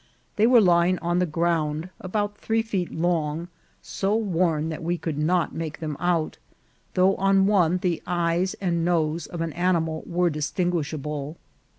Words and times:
They 0.35 0.47
were 0.47 0.61
lying 0.61 0.97
on 0.97 1.19
the 1.19 1.27
ground, 1.27 1.91
about 1.99 2.35
three 2.35 2.63
feet 2.63 2.91
long, 2.91 3.49
so 3.83 4.15
worn 4.15 4.69
that 4.69 4.81
we 4.81 4.97
could 4.97 5.19
not 5.19 5.53
make 5.53 5.79
them 5.79 5.95
out, 5.99 6.39
though 6.95 7.15
on 7.17 7.45
one 7.45 7.77
the 7.77 8.01
eyes 8.07 8.55
and 8.55 8.83
nose 8.83 9.27
of 9.27 9.41
an 9.41 9.53
animal 9.53 10.01
were 10.07 10.31
distinguishable. 10.31 11.37